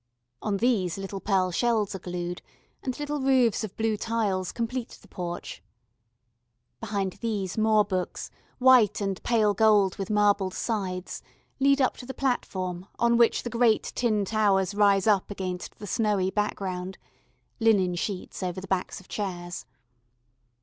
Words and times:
On 0.41 0.57
these 0.57 0.97
little 0.97 1.19
pearl 1.19 1.51
shells 1.51 1.93
are 1.93 1.99
glued, 1.99 2.41
and 2.81 2.97
little 2.99 3.19
roofs 3.19 3.63
of 3.63 3.77
blue 3.77 3.95
tiles 3.97 4.51
complete 4.51 4.97
the 4.99 5.07
porch. 5.07 5.61
Behind 6.79 7.13
these 7.21 7.55
more 7.55 7.85
books, 7.85 8.31
white 8.57 8.99
and 8.99 9.21
pale 9.21 9.53
gold 9.53 9.97
with 9.97 10.09
marbled 10.09 10.55
sides, 10.55 11.21
lead 11.59 11.79
up 11.79 11.97
to 11.97 12.07
the 12.07 12.15
platform 12.15 12.87
on 12.97 13.15
which 13.15 13.43
the 13.43 13.49
great 13.51 13.91
tin 13.93 14.25
towers 14.25 14.73
rise 14.73 15.05
up 15.05 15.29
against 15.29 15.77
the 15.77 15.85
snowy 15.85 16.31
background 16.31 16.97
(linen 17.59 17.93
sheets 17.93 18.41
over 18.41 18.59
the 18.59 18.65
backs 18.67 18.99
of 18.99 19.07
chairs). 19.07 19.67